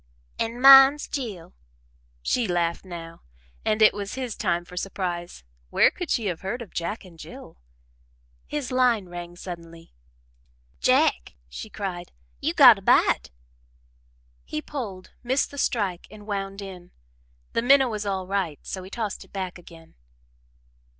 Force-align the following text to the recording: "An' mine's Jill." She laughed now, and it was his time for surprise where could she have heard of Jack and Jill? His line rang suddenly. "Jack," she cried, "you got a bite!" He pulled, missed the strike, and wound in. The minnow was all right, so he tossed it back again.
"An' 0.39 0.59
mine's 0.59 1.07
Jill." 1.07 1.53
She 2.23 2.47
laughed 2.47 2.83
now, 2.85 3.21
and 3.63 3.83
it 3.83 3.93
was 3.93 4.15
his 4.15 4.35
time 4.35 4.65
for 4.65 4.75
surprise 4.75 5.43
where 5.69 5.91
could 5.91 6.09
she 6.09 6.25
have 6.25 6.41
heard 6.41 6.63
of 6.63 6.73
Jack 6.73 7.05
and 7.05 7.19
Jill? 7.19 7.59
His 8.47 8.71
line 8.71 9.09
rang 9.09 9.35
suddenly. 9.35 9.93
"Jack," 10.79 11.35
she 11.47 11.69
cried, 11.69 12.11
"you 12.41 12.55
got 12.55 12.79
a 12.79 12.81
bite!" 12.81 13.29
He 14.43 14.59
pulled, 14.59 15.11
missed 15.21 15.51
the 15.51 15.59
strike, 15.59 16.07
and 16.09 16.25
wound 16.25 16.63
in. 16.63 16.89
The 17.53 17.61
minnow 17.61 17.87
was 17.87 18.03
all 18.03 18.25
right, 18.25 18.57
so 18.63 18.81
he 18.81 18.89
tossed 18.89 19.23
it 19.23 19.31
back 19.31 19.59
again. 19.59 19.93